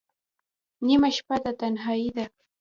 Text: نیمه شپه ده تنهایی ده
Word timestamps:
نیمه 0.85 1.09
شپه 1.17 1.37
ده 1.43 1.51
تنهایی 1.59 2.09
ده 2.15 2.25